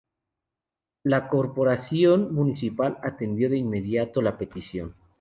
[1.03, 4.95] La Corporación Municipal atendió de inmediato la petición.